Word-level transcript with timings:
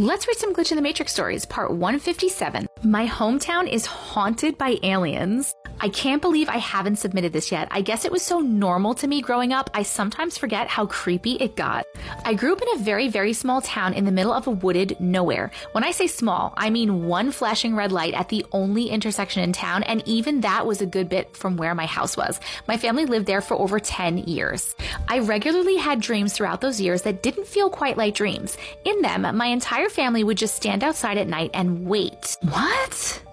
Let's 0.00 0.26
read 0.26 0.38
some 0.38 0.54
Glitch 0.54 0.72
in 0.72 0.76
the 0.76 0.82
Matrix 0.82 1.12
stories, 1.12 1.44
part 1.44 1.72
157. 1.72 2.69
My 2.82 3.06
hometown 3.06 3.70
is 3.70 3.84
haunted 3.84 4.56
by 4.56 4.78
aliens. 4.82 5.54
I 5.82 5.88
can't 5.90 6.20
believe 6.20 6.48
I 6.48 6.58
haven't 6.58 6.96
submitted 6.96 7.32
this 7.32 7.50
yet. 7.50 7.68
I 7.70 7.80
guess 7.80 8.04
it 8.04 8.12
was 8.12 8.22
so 8.22 8.40
normal 8.40 8.94
to 8.94 9.06
me 9.06 9.22
growing 9.22 9.52
up, 9.52 9.70
I 9.72 9.82
sometimes 9.82 10.36
forget 10.36 10.68
how 10.68 10.84
creepy 10.86 11.32
it 11.32 11.56
got. 11.56 11.86
I 12.24 12.34
grew 12.34 12.52
up 12.52 12.60
in 12.60 12.68
a 12.74 12.82
very, 12.82 13.08
very 13.08 13.32
small 13.32 13.62
town 13.62 13.94
in 13.94 14.04
the 14.04 14.12
middle 14.12 14.32
of 14.32 14.46
a 14.46 14.50
wooded 14.50 14.98
nowhere. 15.00 15.50
When 15.72 15.84
I 15.84 15.90
say 15.90 16.06
small, 16.06 16.52
I 16.56 16.68
mean 16.68 17.06
one 17.06 17.32
flashing 17.32 17.74
red 17.74 17.92
light 17.92 18.12
at 18.12 18.28
the 18.28 18.44
only 18.52 18.88
intersection 18.90 19.42
in 19.42 19.52
town, 19.52 19.82
and 19.84 20.06
even 20.06 20.42
that 20.42 20.66
was 20.66 20.82
a 20.82 20.86
good 20.86 21.08
bit 21.08 21.34
from 21.34 21.56
where 21.56 21.74
my 21.74 21.86
house 21.86 22.16
was. 22.16 22.40
My 22.66 22.76
family 22.76 23.06
lived 23.06 23.26
there 23.26 23.40
for 23.40 23.54
over 23.54 23.78
10 23.78 24.18
years. 24.18 24.74
I 25.08 25.20
regularly 25.20 25.76
had 25.76 26.00
dreams 26.00 26.34
throughout 26.34 26.60
those 26.60 26.80
years 26.80 27.02
that 27.02 27.22
didn't 27.22 27.46
feel 27.46 27.70
quite 27.70 27.96
like 27.96 28.14
dreams. 28.14 28.56
In 28.84 29.00
them, 29.00 29.34
my 29.36 29.46
entire 29.46 29.88
family 29.88 30.24
would 30.24 30.38
just 30.38 30.56
stand 30.56 30.84
outside 30.84 31.16
at 31.16 31.28
night 31.28 31.50
and 31.54 31.86
wait. 31.86 32.36
What? 32.42 32.69
What? 32.70 33.29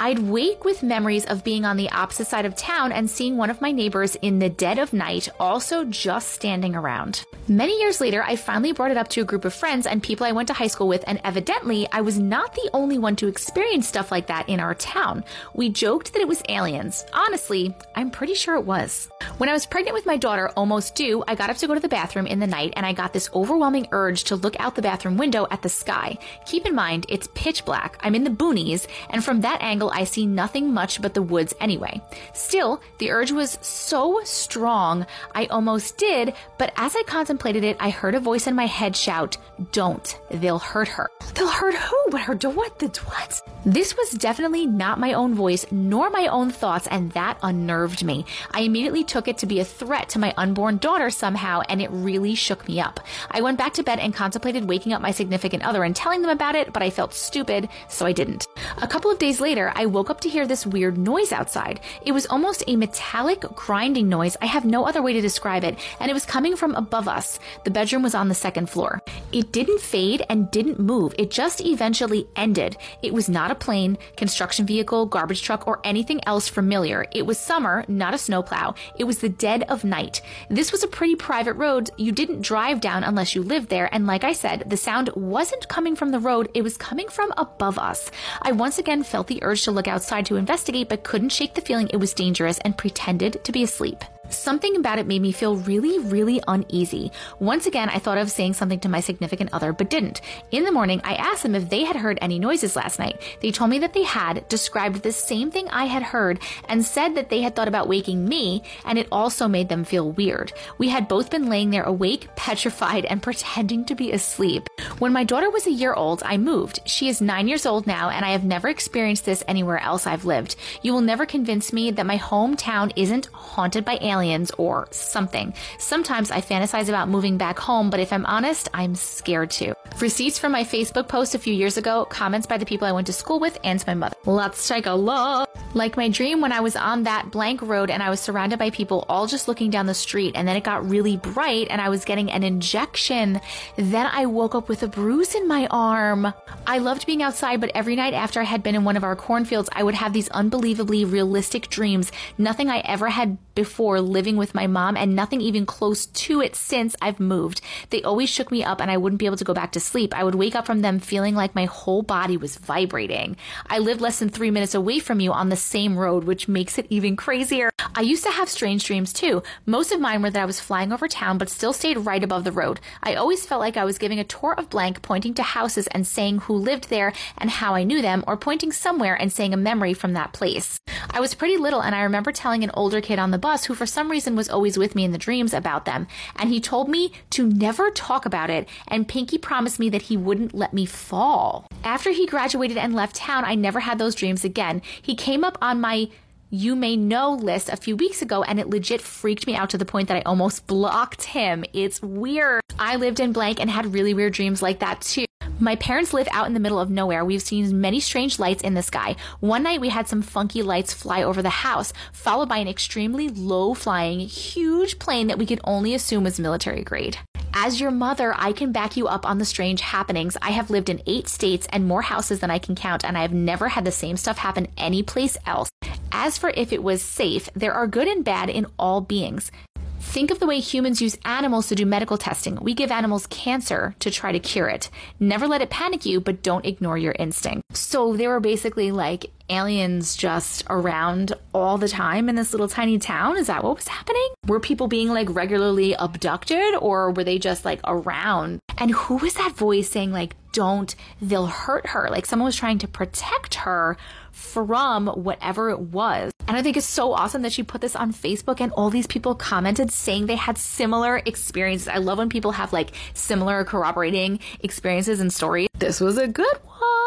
I'd 0.00 0.20
wake 0.20 0.64
with 0.64 0.84
memories 0.84 1.26
of 1.26 1.42
being 1.42 1.64
on 1.64 1.76
the 1.76 1.90
opposite 1.90 2.28
side 2.28 2.46
of 2.46 2.54
town 2.54 2.92
and 2.92 3.10
seeing 3.10 3.36
one 3.36 3.50
of 3.50 3.60
my 3.60 3.72
neighbors 3.72 4.14
in 4.22 4.38
the 4.38 4.48
dead 4.48 4.78
of 4.78 4.92
night 4.92 5.28
also 5.40 5.84
just 5.84 6.28
standing 6.30 6.76
around. 6.76 7.24
Many 7.48 7.80
years 7.80 8.00
later, 8.00 8.22
I 8.22 8.36
finally 8.36 8.72
brought 8.72 8.92
it 8.92 8.96
up 8.96 9.08
to 9.08 9.22
a 9.22 9.24
group 9.24 9.44
of 9.44 9.54
friends 9.54 9.86
and 9.86 10.00
people 10.00 10.24
I 10.24 10.32
went 10.32 10.46
to 10.48 10.54
high 10.54 10.68
school 10.68 10.86
with, 10.86 11.02
and 11.06 11.20
evidently, 11.24 11.88
I 11.90 12.02
was 12.02 12.16
not 12.16 12.54
the 12.54 12.70
only 12.74 12.98
one 12.98 13.16
to 13.16 13.26
experience 13.26 13.88
stuff 13.88 14.12
like 14.12 14.28
that 14.28 14.48
in 14.48 14.60
our 14.60 14.74
town. 14.74 15.24
We 15.54 15.68
joked 15.68 16.12
that 16.12 16.22
it 16.22 16.28
was 16.28 16.42
aliens. 16.48 17.04
Honestly, 17.12 17.74
I'm 17.96 18.10
pretty 18.10 18.34
sure 18.34 18.54
it 18.54 18.66
was. 18.66 19.08
When 19.38 19.48
I 19.48 19.52
was 19.52 19.66
pregnant 19.66 19.94
with 19.94 20.06
my 20.06 20.16
daughter, 20.16 20.50
almost 20.56 20.94
due, 20.94 21.24
I 21.26 21.34
got 21.34 21.50
up 21.50 21.56
to 21.56 21.66
go 21.66 21.74
to 21.74 21.80
the 21.80 21.88
bathroom 21.88 22.26
in 22.26 22.38
the 22.38 22.46
night 22.46 22.74
and 22.76 22.84
I 22.84 22.92
got 22.92 23.12
this 23.12 23.30
overwhelming 23.34 23.88
urge 23.92 24.24
to 24.24 24.36
look 24.36 24.54
out 24.60 24.74
the 24.74 24.82
bathroom 24.82 25.16
window 25.16 25.46
at 25.50 25.62
the 25.62 25.68
sky. 25.68 26.18
Keep 26.44 26.66
in 26.66 26.74
mind, 26.74 27.06
it's 27.08 27.28
pitch 27.34 27.64
black. 27.64 27.98
I'm 28.00 28.14
in 28.14 28.24
the 28.24 28.30
boonies, 28.30 28.86
and 29.10 29.24
from 29.24 29.40
that 29.40 29.62
angle, 29.62 29.87
I 29.90 30.04
see 30.04 30.26
nothing 30.26 30.72
much 30.72 31.00
but 31.00 31.14
the 31.14 31.22
woods 31.22 31.54
anyway. 31.60 32.00
Still, 32.32 32.80
the 32.98 33.10
urge 33.10 33.32
was 33.32 33.58
so 33.60 34.20
strong, 34.24 35.06
I 35.34 35.46
almost 35.46 35.96
did, 35.96 36.34
but 36.58 36.72
as 36.76 36.94
I 36.96 37.02
contemplated 37.04 37.64
it, 37.64 37.76
I 37.80 37.90
heard 37.90 38.14
a 38.14 38.20
voice 38.20 38.46
in 38.46 38.54
my 38.54 38.66
head 38.66 38.96
shout, 38.96 39.36
Don't, 39.72 40.18
they'll 40.30 40.58
hurt 40.58 40.88
her. 40.88 41.10
They'll 41.34 41.48
hurt 41.48 41.74
who? 41.74 41.96
But 42.10 42.22
her 42.22 42.34
do 42.34 42.50
what? 42.50 42.78
The 42.78 42.88
what? 43.06 43.40
This 43.64 43.96
was 43.96 44.12
definitely 44.12 44.66
not 44.66 45.00
my 45.00 45.12
own 45.14 45.34
voice 45.34 45.66
nor 45.72 46.10
my 46.10 46.28
own 46.28 46.50
thoughts, 46.50 46.86
and 46.86 47.10
that 47.12 47.38
unnerved 47.42 48.04
me. 48.04 48.24
I 48.52 48.60
immediately 48.60 49.02
took 49.02 49.26
it 49.26 49.38
to 49.38 49.46
be 49.46 49.58
a 49.58 49.64
threat 49.64 50.08
to 50.10 50.20
my 50.20 50.32
unborn 50.36 50.76
daughter 50.78 51.10
somehow, 51.10 51.62
and 51.68 51.82
it 51.82 51.90
really 51.90 52.36
shook 52.36 52.68
me 52.68 52.80
up. 52.80 53.00
I 53.30 53.40
went 53.40 53.58
back 53.58 53.74
to 53.74 53.82
bed 53.82 53.98
and 53.98 54.14
contemplated 54.14 54.68
waking 54.68 54.92
up 54.92 55.02
my 55.02 55.10
significant 55.10 55.64
other 55.64 55.82
and 55.82 55.94
telling 55.94 56.22
them 56.22 56.30
about 56.30 56.54
it, 56.54 56.72
but 56.72 56.84
I 56.84 56.90
felt 56.90 57.12
stupid, 57.12 57.68
so 57.88 58.06
I 58.06 58.12
didn't. 58.12 58.46
A 58.80 58.86
couple 58.86 59.10
of 59.10 59.18
days 59.18 59.40
later, 59.40 59.72
I 59.74 59.86
woke 59.86 60.08
up 60.08 60.20
to 60.20 60.28
hear 60.28 60.46
this 60.46 60.64
weird 60.64 60.96
noise 60.96 61.32
outside. 61.32 61.80
It 62.06 62.12
was 62.12 62.26
almost 62.26 62.62
a 62.68 62.76
metallic 62.76 63.40
grinding 63.56 64.08
noise. 64.08 64.36
I 64.40 64.46
have 64.46 64.64
no 64.64 64.86
other 64.86 65.02
way 65.02 65.12
to 65.14 65.20
describe 65.20 65.64
it, 65.64 65.78
and 65.98 66.10
it 66.10 66.14
was 66.14 66.24
coming 66.24 66.54
from 66.54 66.76
above 66.76 67.08
us. 67.08 67.40
The 67.64 67.72
bedroom 67.72 68.04
was 68.04 68.14
on 68.14 68.28
the 68.28 68.34
second 68.34 68.70
floor. 68.70 69.02
It 69.32 69.52
didn't 69.52 69.80
fade 69.80 70.24
and 70.28 70.50
didn't 70.52 70.78
move. 70.78 71.12
It 71.18 71.32
just 71.32 71.60
eventually 71.60 72.28
ended. 72.36 72.76
It 73.02 73.12
was 73.12 73.28
not 73.28 73.47
a 73.50 73.54
plane, 73.54 73.98
construction 74.16 74.66
vehicle, 74.66 75.06
garbage 75.06 75.42
truck, 75.42 75.66
or 75.66 75.80
anything 75.84 76.20
else 76.26 76.48
familiar. 76.48 77.06
It 77.12 77.26
was 77.26 77.38
summer, 77.38 77.84
not 77.88 78.14
a 78.14 78.18
snowplow. 78.18 78.74
It 78.96 79.04
was 79.04 79.18
the 79.18 79.28
dead 79.28 79.64
of 79.68 79.84
night. 79.84 80.20
This 80.48 80.72
was 80.72 80.82
a 80.82 80.88
pretty 80.88 81.14
private 81.14 81.54
road. 81.54 81.90
You 81.96 82.12
didn't 82.12 82.42
drive 82.42 82.80
down 82.80 83.04
unless 83.04 83.34
you 83.34 83.42
lived 83.42 83.68
there, 83.68 83.88
and 83.92 84.06
like 84.06 84.24
I 84.24 84.32
said, 84.32 84.64
the 84.66 84.76
sound 84.76 85.10
wasn't 85.14 85.68
coming 85.68 85.96
from 85.96 86.10
the 86.10 86.20
road, 86.20 86.48
it 86.54 86.62
was 86.62 86.76
coming 86.76 87.08
from 87.08 87.32
above 87.36 87.78
us. 87.78 88.10
I 88.42 88.52
once 88.52 88.78
again 88.78 89.02
felt 89.02 89.26
the 89.26 89.42
urge 89.42 89.64
to 89.64 89.70
look 89.70 89.88
outside 89.88 90.26
to 90.26 90.36
investigate, 90.36 90.88
but 90.88 91.04
couldn't 91.04 91.30
shake 91.30 91.54
the 91.54 91.60
feeling 91.60 91.88
it 91.88 91.96
was 91.96 92.14
dangerous 92.14 92.58
and 92.58 92.76
pretended 92.76 93.42
to 93.44 93.52
be 93.52 93.62
asleep. 93.62 94.04
Something 94.30 94.76
about 94.76 94.98
it 94.98 95.06
made 95.06 95.22
me 95.22 95.32
feel 95.32 95.56
really, 95.56 95.98
really 95.98 96.40
uneasy. 96.46 97.12
Once 97.38 97.66
again, 97.66 97.88
I 97.88 97.98
thought 97.98 98.18
of 98.18 98.30
saying 98.30 98.54
something 98.54 98.80
to 98.80 98.88
my 98.88 99.00
significant 99.00 99.50
other, 99.52 99.72
but 99.72 99.90
didn't. 99.90 100.20
In 100.50 100.64
the 100.64 100.72
morning, 100.72 101.00
I 101.04 101.14
asked 101.14 101.42
them 101.42 101.54
if 101.54 101.68
they 101.68 101.84
had 101.84 101.96
heard 101.96 102.18
any 102.20 102.38
noises 102.38 102.76
last 102.76 102.98
night. 102.98 103.20
They 103.40 103.50
told 103.50 103.70
me 103.70 103.78
that 103.80 103.94
they 103.94 104.02
had, 104.02 104.46
described 104.48 105.02
the 105.02 105.12
same 105.12 105.50
thing 105.50 105.68
I 105.68 105.86
had 105.86 106.02
heard, 106.02 106.40
and 106.68 106.84
said 106.84 107.14
that 107.14 107.30
they 107.30 107.42
had 107.42 107.56
thought 107.56 107.68
about 107.68 107.88
waking 107.88 108.28
me, 108.28 108.62
and 108.84 108.98
it 108.98 109.08
also 109.10 109.48
made 109.48 109.68
them 109.68 109.84
feel 109.84 110.12
weird. 110.12 110.52
We 110.76 110.88
had 110.88 111.08
both 111.08 111.30
been 111.30 111.48
laying 111.48 111.70
there 111.70 111.84
awake, 111.84 112.28
petrified, 112.36 113.04
and 113.06 113.22
pretending 113.22 113.84
to 113.86 113.94
be 113.94 114.12
asleep. 114.12 114.68
When 114.98 115.12
my 115.12 115.22
daughter 115.22 115.48
was 115.48 115.68
a 115.68 115.70
year 115.70 115.94
old, 115.94 116.24
I 116.24 116.38
moved. 116.38 116.80
She 116.84 117.08
is 117.08 117.20
nine 117.20 117.46
years 117.46 117.66
old 117.66 117.86
now, 117.86 118.10
and 118.10 118.24
I 118.24 118.30
have 118.30 118.42
never 118.42 118.68
experienced 118.68 119.24
this 119.24 119.44
anywhere 119.46 119.78
else 119.78 120.08
I've 120.08 120.24
lived. 120.24 120.56
You 120.82 120.92
will 120.92 121.02
never 121.02 121.24
convince 121.24 121.72
me 121.72 121.92
that 121.92 122.04
my 122.04 122.18
hometown 122.18 122.92
isn't 122.96 123.26
haunted 123.26 123.84
by 123.84 123.98
aliens 124.00 124.50
or 124.58 124.88
something. 124.90 125.54
Sometimes 125.78 126.32
I 126.32 126.40
fantasize 126.40 126.88
about 126.88 127.08
moving 127.08 127.38
back 127.38 127.60
home, 127.60 127.90
but 127.90 128.00
if 128.00 128.12
I'm 128.12 128.26
honest, 128.26 128.68
I'm 128.74 128.96
scared 128.96 129.52
to. 129.52 129.74
Receipts 130.00 130.40
from 130.40 130.50
my 130.50 130.64
Facebook 130.64 131.06
post 131.06 131.36
a 131.36 131.38
few 131.38 131.54
years 131.54 131.76
ago, 131.76 132.04
comments 132.06 132.48
by 132.48 132.58
the 132.58 132.66
people 132.66 132.88
I 132.88 132.92
went 132.92 133.06
to 133.06 133.12
school 133.12 133.38
with, 133.38 133.56
and 133.62 133.84
my 133.86 133.94
mother. 133.94 134.16
Let's 134.26 134.66
take 134.66 134.86
a 134.86 134.94
look. 134.94 135.47
Like 135.74 135.98
my 135.98 136.08
dream 136.08 136.40
when 136.40 136.50
I 136.50 136.60
was 136.60 136.76
on 136.76 137.02
that 137.02 137.30
blank 137.30 137.60
road 137.60 137.90
and 137.90 138.02
I 138.02 138.08
was 138.08 138.20
surrounded 138.20 138.58
by 138.58 138.70
people 138.70 139.04
all 139.08 139.26
just 139.26 139.48
looking 139.48 139.70
down 139.70 139.84
the 139.84 139.94
street, 139.94 140.32
and 140.34 140.48
then 140.48 140.56
it 140.56 140.64
got 140.64 140.88
really 140.88 141.18
bright 141.18 141.68
and 141.70 141.80
I 141.80 141.90
was 141.90 142.06
getting 142.06 142.30
an 142.30 142.42
injection. 142.42 143.40
Then 143.76 144.06
I 144.06 144.26
woke 144.26 144.54
up 144.54 144.68
with 144.68 144.82
a 144.82 144.88
bruise 144.88 145.34
in 145.34 145.46
my 145.46 145.66
arm. 145.70 146.32
I 146.66 146.78
loved 146.78 147.06
being 147.06 147.22
outside, 147.22 147.60
but 147.60 147.70
every 147.74 147.96
night 147.96 148.14
after 148.14 148.40
I 148.40 148.44
had 148.44 148.62
been 148.62 148.74
in 148.74 148.84
one 148.84 148.96
of 148.96 149.04
our 149.04 149.14
cornfields, 149.14 149.68
I 149.72 149.82
would 149.82 149.94
have 149.94 150.14
these 150.14 150.28
unbelievably 150.30 151.04
realistic 151.04 151.68
dreams. 151.68 152.12
Nothing 152.38 152.70
I 152.70 152.78
ever 152.78 153.10
had 153.10 153.36
before 153.54 154.00
living 154.00 154.36
with 154.36 154.54
my 154.54 154.66
mom 154.68 154.96
and 154.96 155.16
nothing 155.16 155.40
even 155.40 155.66
close 155.66 156.06
to 156.06 156.40
it 156.40 156.54
since 156.54 156.94
I've 157.02 157.18
moved. 157.18 157.60
They 157.90 158.02
always 158.02 158.30
shook 158.30 158.50
me 158.50 158.62
up 158.64 158.80
and 158.80 158.90
I 158.90 158.96
wouldn't 158.96 159.18
be 159.18 159.26
able 159.26 159.36
to 159.36 159.44
go 159.44 159.52
back 159.52 159.72
to 159.72 159.80
sleep. 159.80 160.16
I 160.16 160.24
would 160.24 160.36
wake 160.36 160.54
up 160.54 160.64
from 160.64 160.80
them 160.80 160.98
feeling 160.98 161.34
like 161.34 161.54
my 161.54 161.64
whole 161.64 162.02
body 162.02 162.36
was 162.36 162.56
vibrating. 162.56 163.36
I 163.66 163.80
lived 163.80 164.00
less 164.00 164.20
than 164.20 164.28
three 164.28 164.50
minutes 164.50 164.74
away 164.74 165.00
from 165.00 165.18
you 165.20 165.32
on 165.32 165.48
the 165.48 165.56
same 165.58 165.98
road, 165.98 166.24
which 166.24 166.48
makes 166.48 166.78
it 166.78 166.86
even 166.88 167.16
crazier. 167.16 167.70
I 167.94 168.02
used 168.02 168.24
to 168.24 168.30
have 168.30 168.48
strange 168.48 168.84
dreams 168.84 169.12
too. 169.12 169.42
Most 169.66 169.92
of 169.92 170.00
mine 170.00 170.22
were 170.22 170.30
that 170.30 170.42
I 170.42 170.46
was 170.46 170.60
flying 170.60 170.92
over 170.92 171.08
town 171.08 171.36
but 171.36 171.50
still 171.50 171.72
stayed 171.72 171.98
right 171.98 172.22
above 172.22 172.44
the 172.44 172.52
road. 172.52 172.80
I 173.02 173.14
always 173.14 173.44
felt 173.44 173.60
like 173.60 173.76
I 173.76 173.84
was 173.84 173.98
giving 173.98 174.20
a 174.20 174.24
tour 174.24 174.54
of 174.56 174.70
blank, 174.70 175.02
pointing 175.02 175.34
to 175.34 175.42
houses 175.42 175.86
and 175.88 176.06
saying 176.06 176.38
who 176.38 176.54
lived 176.54 176.90
there 176.90 177.12
and 177.36 177.50
how 177.50 177.74
I 177.74 177.84
knew 177.84 178.00
them, 178.00 178.24
or 178.26 178.36
pointing 178.36 178.72
somewhere 178.72 179.14
and 179.14 179.32
saying 179.32 179.52
a 179.52 179.56
memory 179.56 179.94
from 179.94 180.12
that 180.12 180.32
place. 180.32 180.78
I 181.10 181.20
was 181.20 181.34
pretty 181.34 181.56
little 181.56 181.82
and 181.82 181.94
I 181.94 182.02
remember 182.02 182.32
telling 182.32 182.62
an 182.62 182.70
older 182.74 183.00
kid 183.00 183.18
on 183.18 183.30
the 183.30 183.38
bus 183.38 183.64
who 183.64 183.74
for 183.74 183.86
some 183.86 184.10
reason 184.10 184.36
was 184.36 184.48
always 184.48 184.78
with 184.78 184.94
me 184.94 185.04
in 185.04 185.12
the 185.12 185.18
dreams 185.18 185.52
about 185.52 185.84
them. 185.84 186.06
And 186.36 186.50
he 186.50 186.60
told 186.60 186.88
me 186.88 187.12
to 187.30 187.46
never 187.46 187.90
talk 187.90 188.26
about 188.26 188.50
it. 188.50 188.68
And 188.86 189.08
Pinky 189.08 189.38
promised 189.38 189.78
me 189.78 189.90
that 189.90 190.02
he 190.02 190.16
wouldn't 190.16 190.54
let 190.54 190.72
me 190.72 190.86
fall. 190.86 191.66
After 191.82 192.10
he 192.10 192.26
graduated 192.26 192.76
and 192.76 192.94
left 192.94 193.16
town, 193.16 193.44
I 193.44 193.54
never 193.54 193.80
had 193.80 193.98
those 193.98 194.14
dreams 194.14 194.44
again. 194.44 194.82
He 195.00 195.14
came 195.14 195.44
up 195.48 195.58
on 195.62 195.80
my 195.80 196.08
you 196.50 196.76
may 196.76 196.96
know 196.96 197.32
list 197.32 197.68
a 197.70 197.76
few 197.76 197.96
weeks 197.96 198.22
ago 198.22 198.42
and 198.42 198.60
it 198.60 198.68
legit 198.68 199.00
freaked 199.00 199.46
me 199.46 199.54
out 199.54 199.70
to 199.70 199.78
the 199.78 199.84
point 199.84 200.08
that 200.08 200.16
I 200.16 200.22
almost 200.26 200.66
blocked 200.66 201.24
him. 201.24 201.64
It's 201.72 202.00
weird. 202.02 202.60
I 202.78 202.96
lived 202.96 203.18
in 203.18 203.32
blank 203.32 203.60
and 203.60 203.70
had 203.70 203.92
really 203.94 204.14
weird 204.14 204.34
dreams 204.34 204.62
like 204.62 204.78
that 204.80 205.00
too. 205.00 205.24
My 205.58 205.76
parents 205.76 206.12
live 206.12 206.28
out 206.30 206.46
in 206.46 206.54
the 206.54 206.60
middle 206.60 206.78
of 206.78 206.90
nowhere. 206.90 207.24
We've 207.24 207.42
seen 207.42 207.80
many 207.80 207.98
strange 207.98 208.38
lights 208.38 208.62
in 208.62 208.74
the 208.74 208.82
sky. 208.82 209.16
One 209.40 209.62
night 209.62 209.80
we 209.80 209.88
had 209.88 210.06
some 210.06 210.22
funky 210.22 210.62
lights 210.62 210.92
fly 210.92 211.22
over 211.22 211.42
the 211.42 211.48
house, 211.48 211.92
followed 212.12 212.48
by 212.48 212.58
an 212.58 212.68
extremely 212.68 213.28
low 213.28 213.74
flying, 213.74 214.20
huge 214.20 214.98
plane 214.98 215.26
that 215.26 215.38
we 215.38 215.46
could 215.46 215.60
only 215.64 215.94
assume 215.94 216.24
was 216.24 216.38
military 216.38 216.84
grade. 216.84 217.18
As 217.60 217.80
your 217.80 217.90
mother, 217.90 218.32
I 218.36 218.52
can 218.52 218.70
back 218.70 218.96
you 218.96 219.08
up 219.08 219.26
on 219.26 219.38
the 219.38 219.44
strange 219.44 219.80
happenings. 219.80 220.36
I 220.40 220.52
have 220.52 220.70
lived 220.70 220.88
in 220.88 221.02
eight 221.08 221.26
states 221.26 221.66
and 221.72 221.88
more 221.88 222.02
houses 222.02 222.38
than 222.38 222.52
I 222.52 222.60
can 222.60 222.76
count, 222.76 223.04
and 223.04 223.18
I 223.18 223.22
have 223.22 223.32
never 223.32 223.66
had 223.66 223.84
the 223.84 223.90
same 223.90 224.16
stuff 224.16 224.38
happen 224.38 224.68
anyplace 224.76 225.36
else. 225.44 225.68
As 226.12 226.38
for 226.38 226.50
if 226.50 226.72
it 226.72 226.84
was 226.84 227.02
safe, 227.02 227.50
there 227.56 227.74
are 227.74 227.88
good 227.88 228.06
and 228.06 228.24
bad 228.24 228.48
in 228.48 228.66
all 228.78 229.00
beings. 229.00 229.50
Think 229.98 230.30
of 230.30 230.38
the 230.38 230.46
way 230.46 230.60
humans 230.60 231.02
use 231.02 231.18
animals 231.24 231.66
to 231.66 231.74
do 231.74 231.84
medical 231.84 232.16
testing. 232.16 232.60
We 232.62 232.74
give 232.74 232.92
animals 232.92 233.26
cancer 233.26 233.96
to 233.98 234.08
try 234.08 234.30
to 234.30 234.38
cure 234.38 234.68
it. 234.68 234.88
Never 235.18 235.48
let 235.48 235.60
it 235.60 235.68
panic 235.68 236.06
you, 236.06 236.20
but 236.20 236.44
don't 236.44 236.64
ignore 236.64 236.96
your 236.96 237.16
instinct. 237.18 237.76
So 237.76 238.16
they 238.16 238.28
were 238.28 238.38
basically 238.38 238.92
like, 238.92 239.32
aliens 239.50 240.16
just 240.16 240.64
around 240.68 241.32
all 241.54 241.78
the 241.78 241.88
time 241.88 242.28
in 242.28 242.34
this 242.34 242.52
little 242.52 242.68
tiny 242.68 242.98
town? 242.98 243.36
Is 243.36 243.46
that 243.46 243.64
what 243.64 243.76
was 243.76 243.88
happening? 243.88 244.28
Were 244.46 244.60
people 244.60 244.88
being 244.88 245.08
like 245.08 245.28
regularly 245.30 245.94
abducted 245.94 246.74
or 246.80 247.10
were 247.10 247.24
they 247.24 247.38
just 247.38 247.64
like 247.64 247.80
around? 247.84 248.60
And 248.78 248.92
who 248.92 249.16
was 249.16 249.34
that 249.34 249.56
voice 249.56 249.90
saying, 249.90 250.12
like, 250.12 250.36
don't, 250.52 250.94
they'll 251.20 251.46
hurt 251.46 251.88
her? 251.88 252.08
Like 252.10 252.26
someone 252.26 252.46
was 252.46 252.56
trying 252.56 252.78
to 252.78 252.88
protect 252.88 253.56
her 253.56 253.96
from 254.30 255.08
whatever 255.08 255.70
it 255.70 255.80
was. 255.80 256.32
And 256.46 256.56
I 256.56 256.62
think 256.62 256.76
it's 256.76 256.86
so 256.86 257.12
awesome 257.12 257.42
that 257.42 257.52
she 257.52 257.62
put 257.62 257.80
this 257.80 257.96
on 257.96 258.12
Facebook 258.12 258.60
and 258.60 258.72
all 258.72 258.88
these 258.88 259.06
people 259.06 259.34
commented 259.34 259.90
saying 259.90 260.26
they 260.26 260.36
had 260.36 260.56
similar 260.56 261.20
experiences. 261.26 261.88
I 261.88 261.98
love 261.98 262.18
when 262.18 262.28
people 262.28 262.52
have 262.52 262.72
like 262.72 262.92
similar 263.14 263.64
corroborating 263.64 264.38
experiences 264.60 265.20
and 265.20 265.32
stories. 265.32 265.68
This 265.74 266.00
was 266.00 266.16
a 266.16 266.28
good 266.28 266.56
one. 266.64 266.97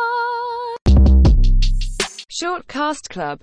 Short 2.42 2.68
Cast 2.68 3.08
Club 3.08 3.40